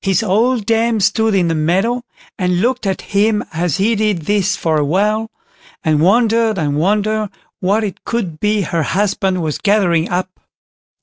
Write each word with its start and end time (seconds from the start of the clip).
His 0.00 0.22
old 0.22 0.64
dame 0.64 1.00
stood 1.00 1.34
in 1.34 1.48
the 1.48 1.54
meadow 1.54 2.02
and 2.38 2.62
looked 2.62 2.86
at 2.86 3.02
him 3.12 3.44
as 3.52 3.76
he 3.76 3.94
did 3.94 4.22
this 4.22 4.56
for 4.56 4.78
a 4.78 4.84
while, 4.86 5.30
and 5.84 6.00
wondered 6.00 6.56
and 6.56 6.76
wondered 6.78 7.28
what 7.58 7.84
it 7.84 8.02
could 8.06 8.40
be 8.40 8.62
her 8.62 8.84
husband 8.84 9.42
was 9.42 9.58
gathering 9.58 10.08
up. 10.08 10.40